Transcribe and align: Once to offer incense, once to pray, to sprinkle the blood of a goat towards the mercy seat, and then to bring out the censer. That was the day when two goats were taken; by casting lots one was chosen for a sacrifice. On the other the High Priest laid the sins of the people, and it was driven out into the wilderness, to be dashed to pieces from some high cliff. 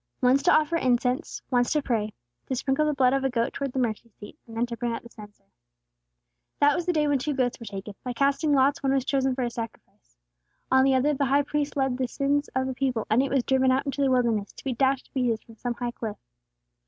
Once 0.19 0.41
to 0.41 0.51
offer 0.51 0.77
incense, 0.77 1.43
once 1.51 1.71
to 1.71 1.79
pray, 1.79 2.11
to 2.47 2.55
sprinkle 2.55 2.87
the 2.87 2.93
blood 2.95 3.13
of 3.13 3.23
a 3.23 3.29
goat 3.29 3.53
towards 3.53 3.71
the 3.71 3.77
mercy 3.77 4.09
seat, 4.09 4.35
and 4.47 4.57
then 4.57 4.65
to 4.65 4.75
bring 4.75 4.91
out 4.91 5.03
the 5.03 5.09
censer. 5.09 5.43
That 6.59 6.73
was 6.75 6.87
the 6.87 6.91
day 6.91 7.07
when 7.07 7.19
two 7.19 7.35
goats 7.35 7.59
were 7.59 7.67
taken; 7.67 7.93
by 8.03 8.13
casting 8.13 8.51
lots 8.51 8.81
one 8.81 8.93
was 8.93 9.05
chosen 9.05 9.35
for 9.35 9.43
a 9.43 9.51
sacrifice. 9.51 10.17
On 10.71 10.83
the 10.83 10.95
other 10.95 11.13
the 11.13 11.25
High 11.25 11.43
Priest 11.43 11.77
laid 11.77 11.99
the 11.99 12.07
sins 12.07 12.47
of 12.55 12.65
the 12.65 12.73
people, 12.73 13.05
and 13.11 13.21
it 13.21 13.29
was 13.29 13.43
driven 13.43 13.69
out 13.71 13.85
into 13.85 14.01
the 14.01 14.09
wilderness, 14.09 14.51
to 14.53 14.63
be 14.63 14.73
dashed 14.73 15.05
to 15.05 15.11
pieces 15.11 15.43
from 15.43 15.57
some 15.57 15.75
high 15.75 15.91
cliff. 15.91 16.17